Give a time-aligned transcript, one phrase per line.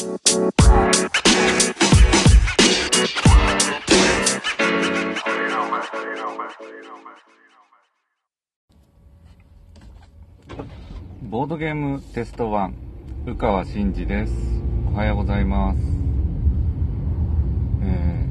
[0.00, 12.72] ボードゲームテスト1
[13.26, 14.32] 宇川真嗣です。
[14.90, 15.80] おはようございます、
[17.82, 18.26] え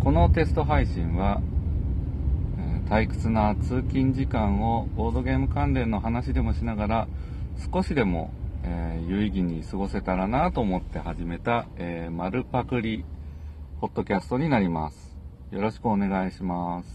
[0.00, 1.40] ーこのテスト配信は、
[2.58, 7.06] えー退屈な通勤時間をボードゲーム関連の話でもしながら
[7.72, 8.32] 少しでも、
[8.64, 13.04] えー有意義に過ごせたらなと思って始めた、えー丸パクリ
[13.80, 15.16] ポッドキャストになります
[15.50, 16.88] よろしくお願いします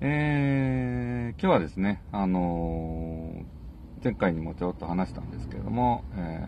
[0.00, 3.60] えー今日はですね、あのー
[4.02, 6.46] 前回にもちょっと話したんですけれども、え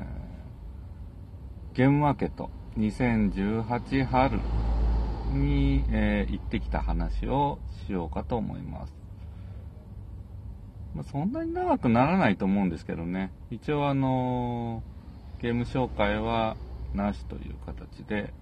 [1.74, 4.40] ーゲームマーケット2018春
[5.32, 9.01] に、えー行ってきた話をしようかと思います。
[10.94, 14.82] まあ、そんなに長くならないと思うんですけどね、一応あの
[15.40, 16.56] ゲーム紹介は
[16.94, 18.32] なしという形で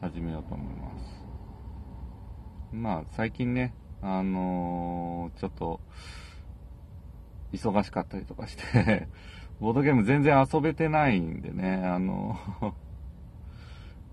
[0.00, 1.28] 始めようと思います。
[2.72, 5.80] まあ、最近ね、あのーちょっと、
[7.52, 9.08] 忙しかったりとかして、
[9.60, 12.36] ボードゲーム全然遊べてないんでね、あの、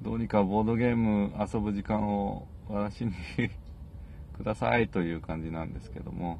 [0.01, 3.11] どうにかボードゲーム遊ぶ時間を私に
[4.37, 6.39] くださいという感じなんですけども、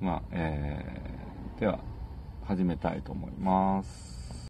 [0.00, 1.80] まあ、えー、では、
[2.44, 4.48] 始めたいと思います。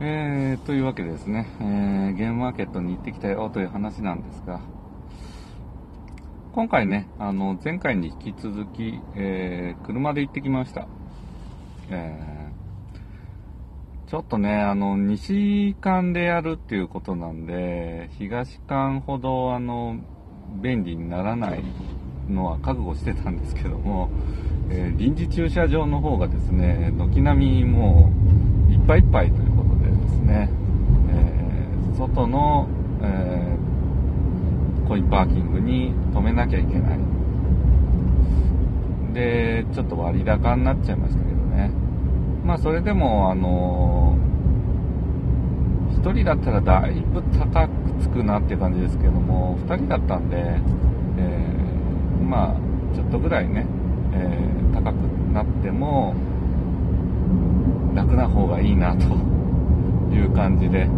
[0.00, 4.60] えー、というわけでですね、えーゲームマーケットに行ってきたよという話なんですが、
[6.54, 10.86] 今回ね、あの、前回に引き続き、えー車で行ってきました。
[11.90, 12.45] えー
[14.06, 19.96] ちょっとね、あの、西間でやるっていうことなんで、東間ほど、あの、
[20.62, 21.64] 便利にならない
[22.28, 24.08] のは覚悟してたんですけども、
[24.70, 28.12] えー臨時駐車場の方がですね、軒並みも
[28.68, 30.50] う、いっぱいいっぱいということでですね、
[31.10, 32.68] えー外の、
[33.02, 36.98] えーコインパーキングに止めなきゃいけない。
[39.12, 41.85] で、ちょっと割高になっちゃいましたけどね。
[42.46, 44.16] まあ、それでも、あの、
[46.00, 50.36] 1人だったらだいぶ高くつくなって感じですけども、2人だったんで、
[51.18, 53.66] えーまあ、ちょっとぐらいね、
[54.12, 54.94] えー高く
[55.32, 56.14] なっても、
[57.94, 59.06] 楽な方がいいなと
[60.14, 60.88] いう感じで、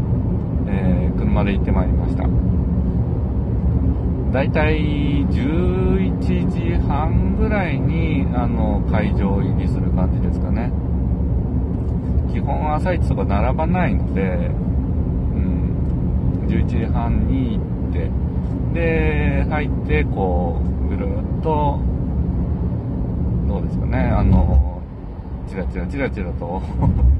[0.66, 2.24] えー車で行ってまいりました。
[4.32, 4.76] だいたい
[5.26, 10.70] 11時半ぐらいにあの会場入りする感じですかね。
[12.38, 14.24] 基本朝市とか並ばないので、う
[15.40, 17.60] ん、11時半に行
[17.90, 18.10] って、
[18.72, 21.08] で、入って、こう、ぐる
[21.40, 21.80] っと、
[23.48, 24.80] どうですかね、あの、
[25.48, 26.62] チラチラチラチラと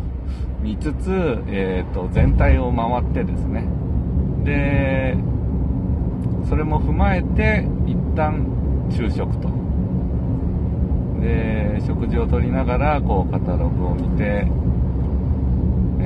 [0.62, 3.64] 見つつ、えっ、と、全体を回ってですね、
[4.44, 5.16] で、
[6.48, 8.46] それも踏まえて、一旦
[8.88, 9.48] 昼食と。
[11.20, 14.46] で、食事をとりながら、こう、カタログを見て、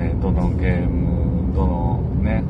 [0.03, 2.43] えーどのゲーム、どのね、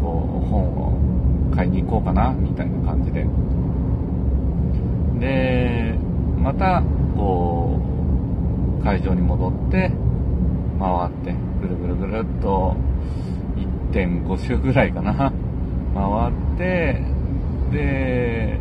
[0.00, 3.26] こう、本を買いに行こうかな、みたいな感じで。
[5.18, 5.98] で、
[6.38, 6.82] また、
[7.16, 7.80] こ
[8.80, 9.90] う、会場に戻って、
[10.78, 12.76] 回って、ぐるぐるぐるっと、
[13.92, 15.32] 1.5周ぐらいかな、
[15.94, 17.02] 回って、
[17.72, 18.60] で、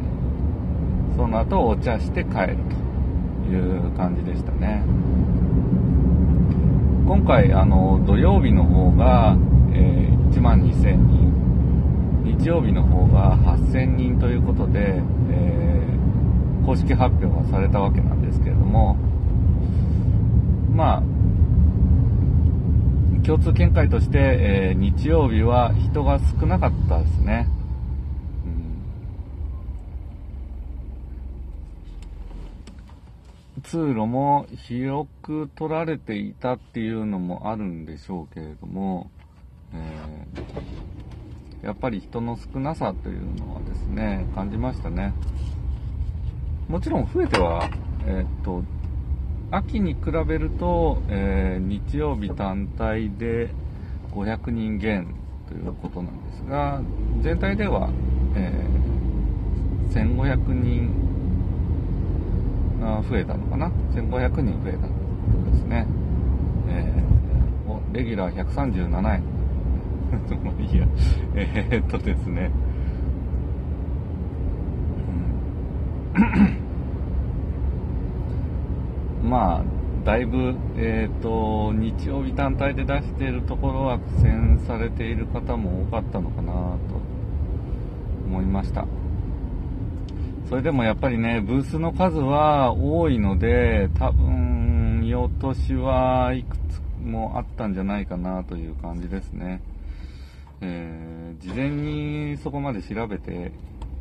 [1.16, 2.58] その後お茶して帰る
[3.46, 4.84] という感じでしたね。
[7.06, 9.36] 今回、あの、土曜日の方が、
[9.74, 18.96] えー1万2000人、日曜日の方が8000人ということで、えー公式発表がされたわけなんですけれども、
[20.74, 21.04] まあ、
[23.26, 27.48] 共通見解として、えー日曜日は人が少なかったですね。
[28.46, 28.64] うん
[33.64, 39.10] 通路も広く取られていたっていうのもあるんでしょうけれども、
[39.74, 40.84] えー
[41.64, 45.14] やっぱり人の少なさというのはですね、感じましたね。
[46.68, 47.70] もちろん増えては、
[48.06, 48.64] えーっと、
[49.50, 53.50] 秋に比べると、えー日曜日単体で
[54.12, 55.16] 500人減
[55.48, 56.82] ということなんですが、
[57.22, 57.90] 全体では、
[58.36, 58.84] えー
[59.94, 61.13] 1500人あ
[63.10, 64.80] 増えたのかな ?1500 人増えたというこ
[65.46, 65.88] とですね。
[66.70, 67.04] えー
[67.66, 69.02] おレギュラー137円。
[70.44, 70.86] まあいいや。
[71.36, 72.52] えーっとですね。
[79.24, 79.64] まあ
[80.06, 86.78] だいぶ、えーと、日曜日単体で出しているところは苦戦されている方も多かったのかなと
[88.28, 88.86] 思いました
[90.50, 99.62] それでもやっぱりねブースの数は多いので多分見落としはいくつもあったんじゃないかなという感じですね、
[100.62, 103.52] えー、事前にそこまで調べて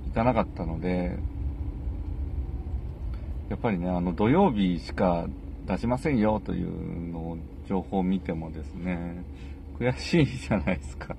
[0.09, 1.19] いかなかったので
[3.49, 5.27] やっぱりねあの土曜日しか
[5.67, 9.25] 出しませんよというのを情報を見てもですね、
[9.79, 11.17] 悔しいじゃないですか。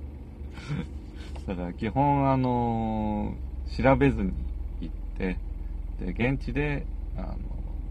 [1.47, 3.33] だから基本あの、
[3.77, 4.31] 調べずに
[5.17, 5.37] て、
[5.99, 6.85] で、現地で、
[7.17, 7.37] あの、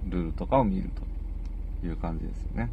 [0.08, 0.90] ルールとかを見る
[1.82, 2.70] という感じですよね。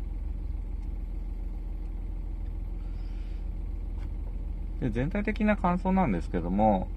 [4.80, 6.88] で全体的な感想なんですけども、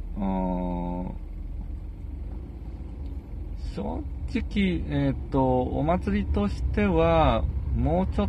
[3.75, 4.03] 正
[4.33, 4.43] 直、
[4.89, 7.43] えっ、ー、と、お祭りとしては、
[7.75, 8.29] もうちょっ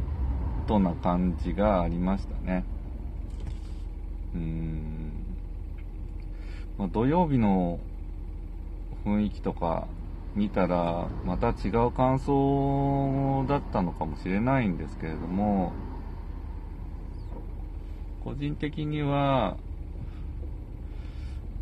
[0.68, 2.66] とな感じがありましたね。
[4.34, 5.12] うーん。
[6.78, 7.80] まあ、土曜日の
[9.06, 9.88] 雰囲気とか
[10.36, 15.72] 見たら、また違う感想だったのかもしれないんですけれども、
[18.24, 19.58] 個人的には、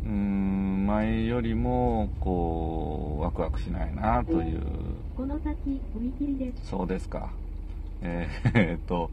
[0.04, 4.62] うーん、前よりも、こう、ワクワクしないなという。
[5.16, 6.68] この先、踏切です。
[6.68, 7.30] そうですか。
[8.00, 9.10] えー、えー、っと、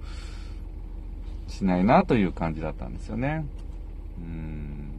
[1.47, 3.45] しないなという感じだったんですよね。
[4.19, 4.91] うん。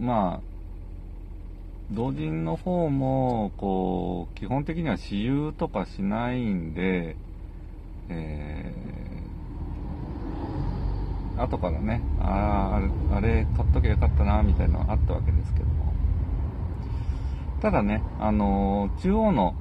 [0.00, 0.46] まあ、
[1.90, 7.16] 同人の方も、こう、基本的には私有とかしないんで、
[8.08, 8.86] えー
[11.38, 12.80] 後からね、あ
[13.12, 15.92] あ、あれ買っときゃよかったな、みたいなのがあったわけですけども。
[17.60, 19.54] ただね、あのー、中央の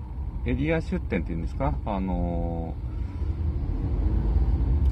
[0.45, 2.73] エリア出店っていうんですか、あの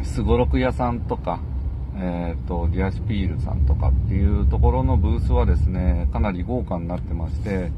[0.04, 1.40] すごろく屋さんとか、
[1.96, 7.72] えっ、ー、と、リアシピールさんとかっていうところのブースはですね、かなり豪華になってまして、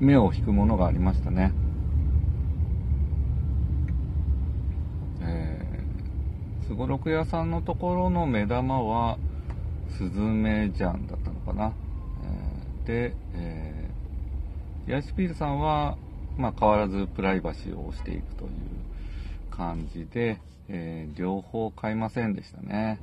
[0.00, 1.52] 目を引くものがありましたね。
[5.22, 5.84] え
[6.66, 9.18] すごろく屋さんのところの目玉は、
[9.90, 11.72] スズメジャンだったのかな。
[12.24, 15.96] えー、で、えー、ヤシピールさんは、
[16.36, 18.50] まあ、変わらずプライバシーをしていくという
[19.50, 22.98] 感じで、えー、両方買いませんでしたね。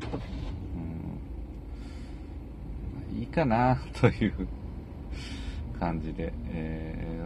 [3.14, 4.48] うん、いいかな、という
[5.80, 7.22] 感じで、え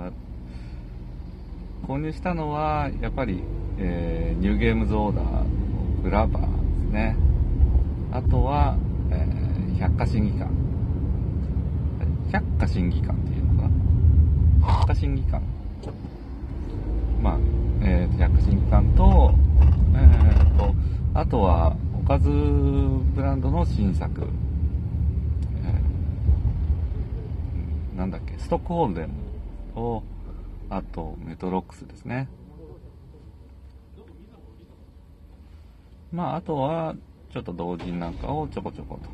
[1.83, 3.43] ー、購入したのは、やっぱり、
[3.77, 6.47] えー、ニューゲームズオーダーグラバーで
[6.87, 7.15] すね。
[8.11, 8.77] あとは、
[9.11, 10.49] えー、百科審議官。
[12.31, 15.41] 百科審議官っていうのかな百科審議官。
[17.21, 17.37] まあ、
[17.81, 19.33] えー、百科審議官と、
[19.93, 20.24] えー、
[21.15, 24.27] あとは、おかずブランドの新作。
[25.63, 29.09] えー、なんだっけ、ストックホルデン
[29.73, 30.03] と、
[30.69, 32.27] あと、メトロックスですね。
[36.11, 36.93] まあ、あとは、
[37.31, 39.09] ちょっと同人なんかをちょこちょこと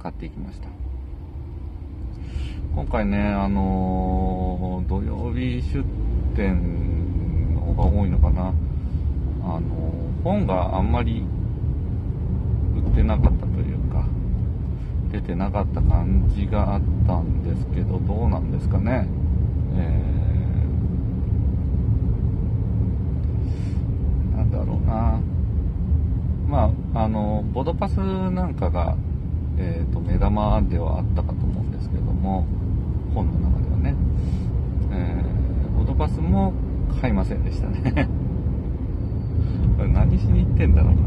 [0.00, 0.68] 買っていきました。
[2.72, 5.84] 今回ね、あのー、土曜日出
[6.36, 8.54] 店の方が多いのかな。
[9.42, 11.22] あのー、本があんまり
[12.74, 14.06] 売ってなかったというか、
[15.12, 19.06] 出てなかった感じがあったんですけど、どうなんですかね。
[19.76, 25.20] えー、なんだろうな。
[26.48, 28.96] まあ、あの、ボドパスなんかが、
[29.58, 32.46] えっ、ー、と、目玉ではあったかと思うんですけども、
[33.14, 33.94] 本の中ではね、
[34.90, 36.54] えー、ボドパスも
[37.00, 38.08] 買いませんでしたね。
[40.14, 41.02] これ何しに行ってんだろうな。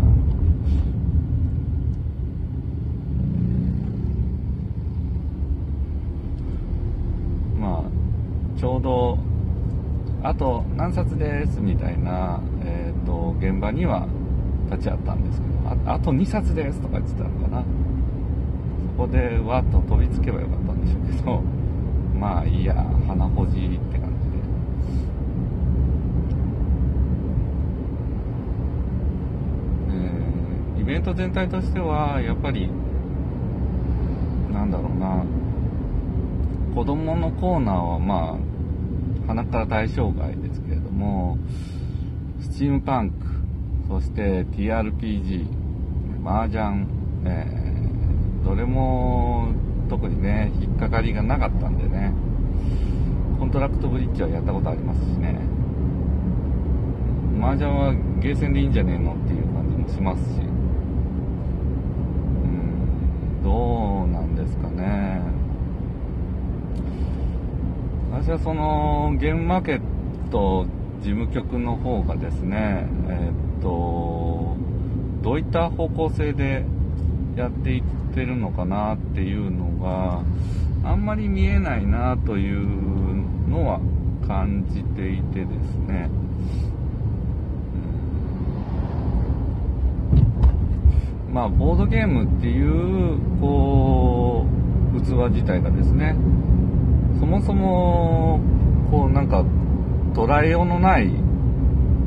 [7.60, 9.18] まあ、ちょうど、
[10.24, 14.08] あと何冊ですみたいな、えっ、ー、と、現場には
[14.70, 15.54] 立ち会ったんですけど、
[15.90, 17.64] ああと2冊ですとか言ってたのかな。
[18.98, 21.42] そこでわっと飛びつけばよかったんでしょうけど、
[22.20, 22.74] まあいいや、
[23.08, 24.38] 鼻ほじって感じで。
[29.90, 32.70] えー、イベント全体としては、やっぱり、
[34.54, 35.26] なんだろうな、
[36.74, 41.38] 子供のコーナーはまあ、鼻から対象外ですけれども、
[42.40, 43.26] スチームパンク、
[43.90, 45.46] そして TRPG、
[46.26, 46.88] 麻雀、
[47.26, 49.50] えー、どれも
[49.90, 52.14] 特にね引っかかりがなかったんでね
[53.40, 55.40] コントラクトブリッジはやったことありますしね。
[57.40, 60.57] 麻雀はゲーセンでいいんじゃねえのっていう感じもしますし。
[63.48, 65.22] どうなんですかね。
[68.12, 69.82] 私はそのゲームマーケッ
[70.30, 70.66] ト
[71.00, 74.58] 事務局の方がですねえ、っと
[75.22, 76.66] どういった方向性で
[77.38, 80.24] やっていってるのかなっていうのが
[80.84, 82.66] あんまり見えないなという
[83.50, 83.80] のは
[84.28, 86.10] 感じていてですね、
[90.12, 94.46] うん、まあボードゲームっていうこ
[94.96, 96.16] う器自体がですね
[97.20, 98.40] そもそも
[98.90, 99.44] こうなんか
[100.14, 101.08] 捉えようのない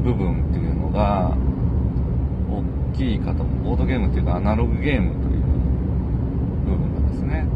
[0.03, 1.37] 部分っていうのが
[2.51, 5.43] 大きいかとボードゲームっていうかアナログゲームという
[6.65, 7.47] 部分がですね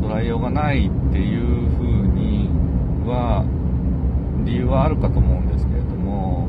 [0.00, 2.48] 捉えようがないっていうふうに
[3.06, 3.44] は
[4.44, 6.46] 理由はあるかと思うんですけれども、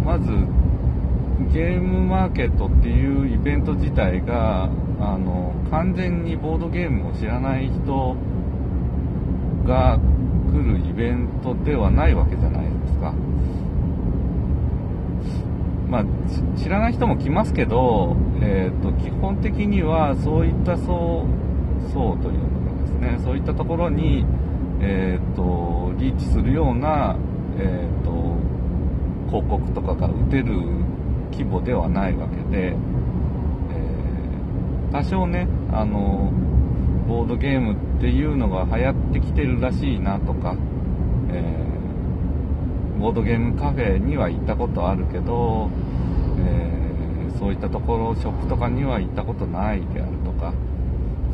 [0.00, 0.30] うん、まず
[1.52, 8.14] ゲームマーケットっていうイベント自体があの完全にボードゲームを知らない人
[9.66, 9.98] が
[10.52, 13.12] 来るイベントではないわけじゃないですか。
[15.88, 16.04] まあ、
[16.56, 21.26] 知らない人も来ますけど、えーと、基本的にはそういった層
[21.92, 24.24] 層というのがですねそういったところに、
[24.80, 27.16] えーと、リーチするような、
[27.58, 28.36] えーと、
[29.30, 30.83] 広告とかが打てる
[31.34, 36.32] 規模ではないわけで、えー、多少ねあの
[37.08, 40.56] ボードゲームっていうのが流行ってきてるらしいなとか、
[41.30, 45.68] えー、ボードゲームカフェには行ったことあるけど、
[46.38, 50.54] えー、そういったところショップとかには行ったことないであるとか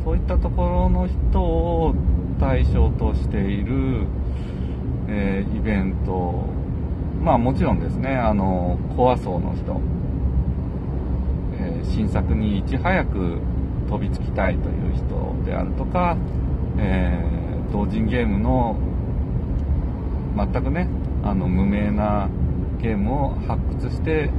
[0.03, 1.93] そういったところの人を
[2.39, 4.07] 対象としている、
[5.07, 6.50] えー、イベント
[7.21, 9.79] まあもちろんですねあのコア層の人、
[11.59, 13.39] え新作にいち早く
[13.87, 16.17] 飛びつきたいという人であるとか、
[16.77, 18.75] えー、同人ゲームの
[20.35, 20.87] 全くね
[21.23, 22.29] あの無名な
[22.81, 24.31] ゲームを発掘して、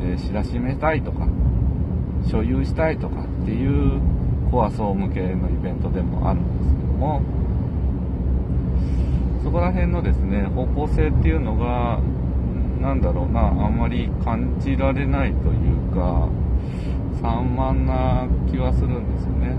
[0.00, 1.26] えー、知らしめたいとか
[2.30, 4.00] 所有したいとかっていう
[4.50, 7.22] コア層向けのイベントでもあるんですけども
[9.42, 12.00] そこら辺のですね方向性っていうのが
[12.82, 16.28] なんだろうなあんまり感じられないというか
[17.22, 19.56] 散漫な気はするんですよね。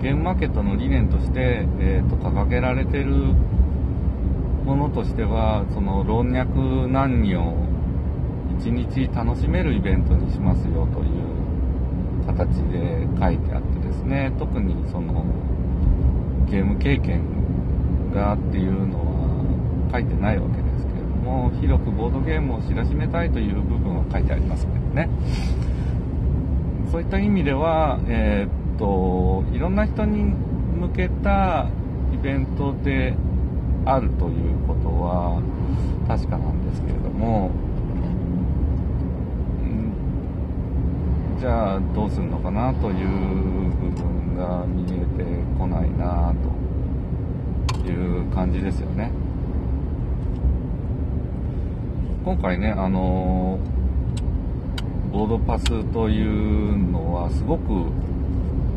[0.00, 3.10] ゲームマーケットの理念として、えーと、掲げられてる
[4.64, 6.44] ものとしてはその老若
[6.92, 7.54] 男女
[8.60, 15.24] 一日楽しめるイベントにしますよという形で書いてあってですね特にその
[16.48, 17.22] ゲーム経験
[18.12, 20.63] がっていうのは書いてないわけです
[21.24, 25.08] も広くボードゲームを知らしめたいという部分は書いてありますけどね。
[26.92, 31.66] そういった意味では、えー、っといろんな人に向けた
[32.12, 33.16] イベントで
[33.86, 35.42] あるということは
[36.06, 37.50] 確かなんですけれども、
[41.40, 43.08] じゃあどうするのかなという
[43.80, 45.24] 部分が見えて
[45.58, 46.32] こないな
[47.82, 49.10] という感じですよね。
[52.24, 53.58] 今回ね、あの
[55.12, 57.90] ボードパスというのはすごく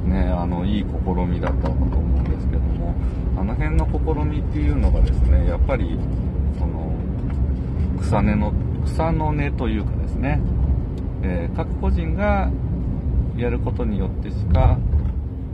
[0.08, 0.86] ね、あの、いい試
[1.25, 2.94] みだったかと思うんですけども、
[3.38, 5.98] あの辺の試みっていうのがですね、やっぱり、
[6.60, 6.92] その、
[8.01, 8.54] 草根の、
[8.86, 10.42] 草の根というかですね、
[11.24, 12.50] えー、各個人が
[13.38, 14.77] やることによってしか、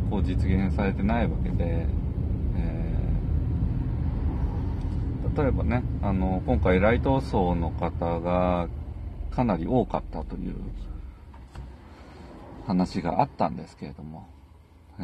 [0.09, 1.87] こう実現されてないわけで、
[2.57, 8.67] えー、例えばね、あの、今回ライト層の方が
[9.31, 10.55] かなり多かったという
[12.67, 14.27] 話があったんですけれども、
[14.99, 15.03] え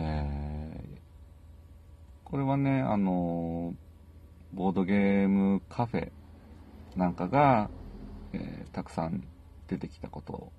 [0.96, 3.74] ー、これはね、あの、
[4.54, 6.12] ボードゲームカフェ
[6.96, 7.72] なんかが、
[8.34, 9.24] えー、たくさん
[9.68, 10.52] 出てきたこと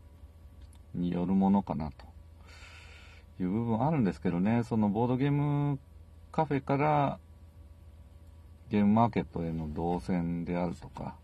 [0.94, 2.06] によるものかなと
[3.40, 5.78] いう部分あるんですけどね、そのボードゲーム
[6.32, 7.18] カフェから
[8.70, 11.16] ゲームマーケットへの動線であるとか、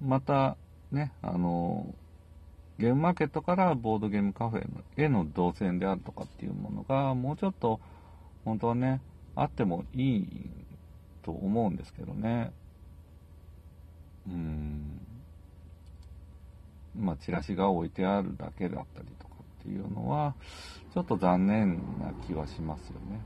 [0.00, 0.56] また、
[0.92, 1.94] ね、あの、
[2.78, 7.80] ゲームマーケットからボードゲームカフェへの動線であるとかっていうものが、もうちょっと、
[8.44, 9.00] 本当はね、
[9.34, 10.26] あってもいい
[11.22, 12.52] と思うんですけどね。
[14.28, 15.00] うん。
[16.94, 20.34] まあ、チラシが置いてあるだけだったりとかっていうのは、
[20.94, 23.20] ちょっと残念な気はしますよね。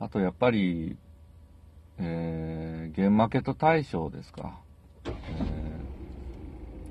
[0.00, 0.96] あとやっぱり、
[1.98, 4.58] えー、ゲームマーケット大賞ですか。
[5.06, 5.10] え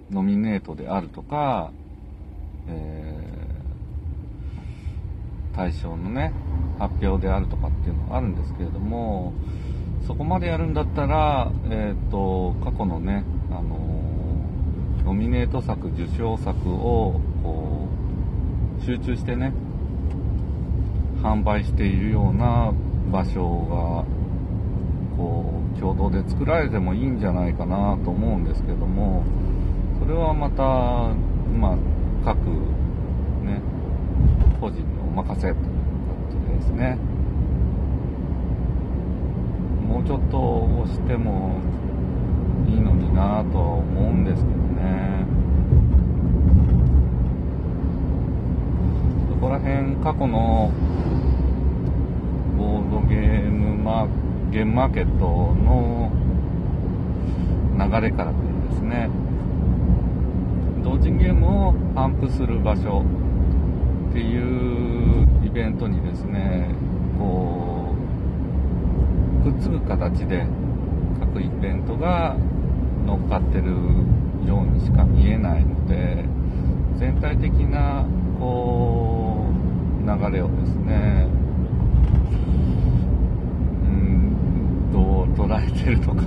[0.10, 1.72] ー、ノミネートであるとか、
[2.67, 6.31] えー、大賞のね、
[6.79, 9.33] 発表であるとかっていうのがあるんですけれども、
[10.07, 17.88] そこまでやるんだったら、えっ、ー、と、過去のね、あのー、ノミネート作、受賞作を、こ
[18.81, 19.53] う、集中してね、
[21.22, 22.74] 販売しているような
[23.12, 24.05] 場所が、
[25.17, 29.24] こう、共同で作られてもいいんじゃないかなと思うんですけども、
[30.00, 30.63] それはまた、
[31.57, 31.77] まあ、
[32.24, 32.38] 各、
[33.45, 33.62] ね、
[34.60, 35.63] 個人にお任せという感
[36.29, 36.98] じですね。
[39.88, 40.38] もうちょっと
[40.81, 41.51] 押しても
[42.67, 45.25] いいのになとは思うんですけどね
[49.29, 50.72] そこら辺過去の
[53.84, 54.08] マ
[54.50, 55.25] ゲームマーケット
[55.56, 56.10] の
[57.78, 59.10] 流れからくるですね。
[60.84, 63.04] 同人ゲームを頒布する場所
[64.10, 66.70] っていうイベントにですね
[67.18, 67.94] こ
[69.46, 70.46] うくっつく形で
[71.20, 72.38] 各イベントが
[73.06, 73.72] 乗っかってる
[74.48, 76.25] ようにしか見えないので
[76.98, 78.06] 全体的な
[78.40, 79.48] こ
[80.02, 81.28] う流れをですね
[85.36, 86.24] 捉えてるのか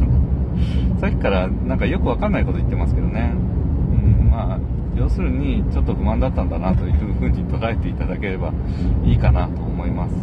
[1.00, 3.32] さっきからなんかよくわかんないこと言ってますけどね、
[4.20, 4.58] うん、まあ
[4.96, 8.52] 要するにちょっと不満だったんだなというふうに捉えていただければ
[9.04, 10.14] いいかなと思います。
[10.14, 10.16] う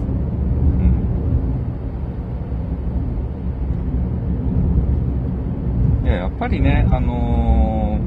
[6.06, 7.98] んいや、やっぱりね、あの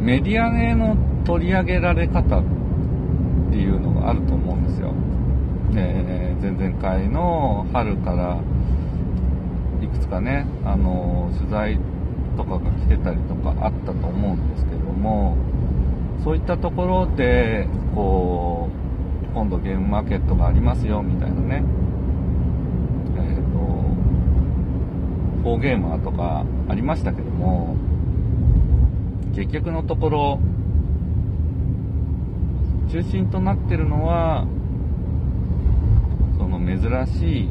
[0.00, 2.44] ー、メディアへの取り上げられ方っ
[3.50, 4.94] ていうのがあると思うんですよ。
[5.74, 8.38] えー、前々回の春から
[9.92, 11.78] くつかね、あの、取材
[12.36, 15.36] とかが来てたりとかあったと思うんですけども、
[16.24, 18.68] そういったところで、こ
[19.30, 21.64] う、今度ゲームマーケットがありますよ、みたいなね、
[25.42, 27.74] フォーゲーマーとかありましたけども、
[29.34, 30.38] 結局のところ、
[32.88, 34.46] 中心となってるのは、
[36.38, 37.50] その珍しい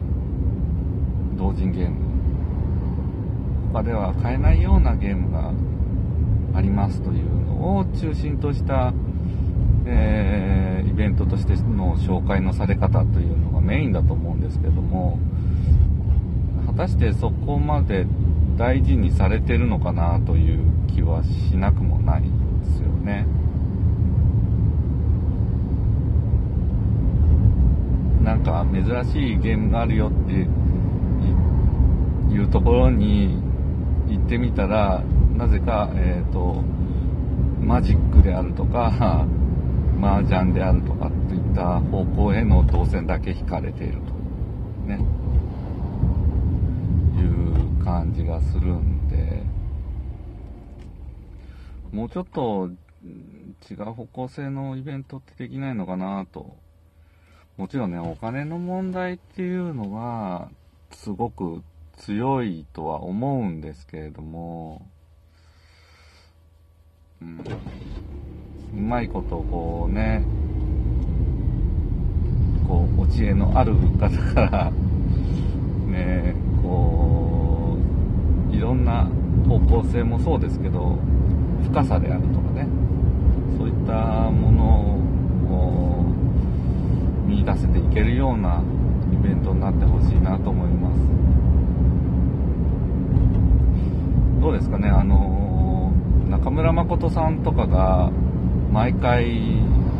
[1.38, 2.11] 同人ゲーム。
[3.72, 5.54] 他では買えないようなゲームが
[6.54, 8.94] ありますというのを中心とした、
[9.86, 15.20] えー、イベントとしての紹介のされ方というのがメインだと思うんですけども、
[16.68, 18.06] 果たしてそこまで
[18.58, 22.28] 大事にされてるのかなという気はしなくもないで
[22.66, 23.26] すよね。
[28.22, 30.48] なんか珍しいゲームがあるよって
[32.34, 33.51] いうところに
[34.12, 35.04] 行ってみたら、
[35.38, 36.64] なぜか、え、ー、と、
[37.62, 39.26] マジックであるとか、
[40.02, 44.14] 麻雀であるとかといった方向への動線だけ引かれていると。
[44.88, 45.22] ね。
[47.84, 49.44] 感じがするんで、
[51.92, 52.70] もうちょっと
[53.70, 56.56] 違う方向性のイベントってできないのかなと。
[57.58, 60.50] もちろんね、お金の問題っていうのは、
[60.92, 61.62] すごく
[62.06, 64.88] 強いとは思うんですけれども、
[67.22, 67.40] うん、
[68.76, 70.26] うまいことこうね、
[72.68, 74.72] こう、お知恵のある方から、
[75.88, 77.78] ね、こ
[78.52, 79.08] う、いろんな
[79.48, 80.98] 方向性もそうですけど
[81.64, 82.68] 深さであるとかね
[83.58, 83.94] そういった
[84.30, 84.66] もの
[85.50, 86.04] を
[87.26, 88.64] 見出せていけるような
[89.12, 91.51] イベントになってほしいなと思います。
[94.42, 95.94] どうですかねあの
[96.30, 98.12] 中村誠さんとかが
[98.72, 99.40] 毎回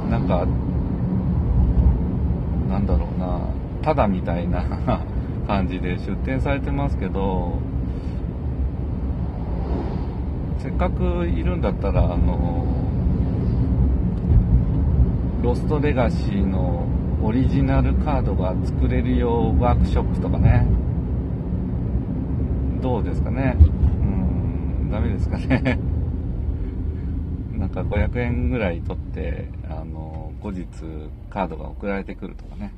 [0.10, 0.46] なんか
[2.70, 3.40] なんだろうな
[3.82, 4.64] ただみたいな
[5.48, 7.72] 感じで出展されてますけど
[10.62, 12.64] せっかくいるんだったら、あの、
[15.42, 16.86] ロストレガシーの
[17.24, 20.68] オリジナルカードが作れるようワークショップとかね。
[22.80, 23.56] どうですかね？
[24.92, 25.80] うん、ダメですかね。
[27.58, 30.66] なんか500円ぐらい取って、あの、後日
[31.30, 32.74] カードが送られてくるとかね。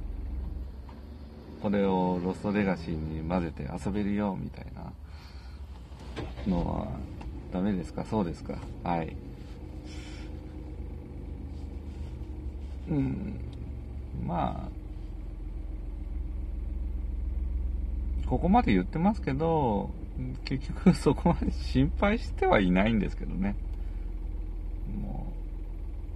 [1.62, 4.92] これをロストレガシーに混ぜて遊べるよみたいな
[6.46, 6.88] のは
[7.54, 8.04] ダメですか？
[8.04, 8.58] そうですか？
[8.84, 9.16] はい
[12.90, 13.40] うん
[14.28, 14.70] まあ
[18.28, 19.90] ここまで言ってますけど
[20.46, 23.56] 結局そこまで心配してはいないんですけどね。
[25.02, 25.28] も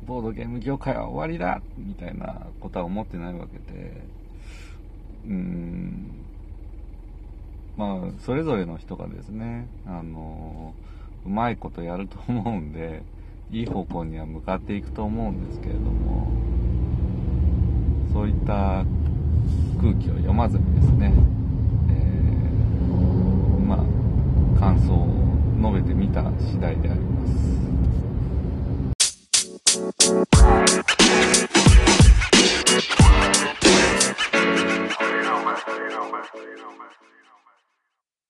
[0.04, 4.02] うボードゲーム業界は終わりだみたいなことは思ってないわけで。
[5.28, 6.12] うーん。
[7.78, 10.74] まあそれぞれの人がですねあの
[11.26, 13.04] うまいことやると思うんで
[13.52, 16.28] いい方向には向かっていくと思うんですけれども
[18.12, 18.84] そういった
[19.80, 21.14] 空気を読まずにですね、
[24.60, 25.08] 感想を
[25.62, 27.57] 述べてみた次第であります。